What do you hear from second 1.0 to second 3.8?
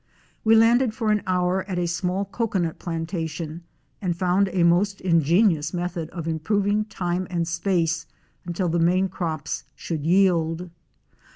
an hour at a small cocoanut plantation